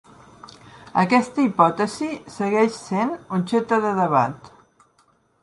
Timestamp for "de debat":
3.87-4.53